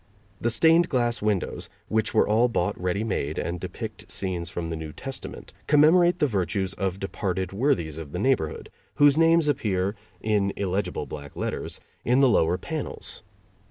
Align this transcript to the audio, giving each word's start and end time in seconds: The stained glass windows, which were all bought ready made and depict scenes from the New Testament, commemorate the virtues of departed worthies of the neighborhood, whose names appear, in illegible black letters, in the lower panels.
The 0.41 0.49
stained 0.49 0.89
glass 0.89 1.21
windows, 1.21 1.69
which 1.87 2.11
were 2.11 2.27
all 2.27 2.47
bought 2.47 2.75
ready 2.81 3.03
made 3.03 3.37
and 3.37 3.59
depict 3.59 4.09
scenes 4.09 4.49
from 4.49 4.71
the 4.71 4.75
New 4.75 4.91
Testament, 4.91 5.53
commemorate 5.67 6.17
the 6.17 6.25
virtues 6.25 6.73
of 6.73 6.99
departed 6.99 7.53
worthies 7.53 7.99
of 7.99 8.11
the 8.11 8.17
neighborhood, 8.17 8.71
whose 8.95 9.15
names 9.15 9.47
appear, 9.47 9.95
in 10.19 10.53
illegible 10.57 11.05
black 11.05 11.35
letters, 11.35 11.79
in 12.03 12.19
the 12.19 12.29
lower 12.29 12.57
panels. 12.57 13.21